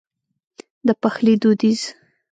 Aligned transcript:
د 0.85 0.89
پخلي 1.01 1.33
دوديز 1.41 1.81